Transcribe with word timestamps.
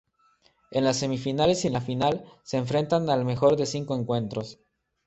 En 0.71 0.83
las 0.83 0.97
semifinales 0.97 1.63
y 1.63 1.69
la 1.69 1.79
final, 1.79 2.25
se 2.41 2.57
enfrentan 2.57 3.07
al 3.11 3.23
mejor 3.23 3.55
de 3.55 3.67
cinco 3.67 3.95
encuentros. 3.95 4.57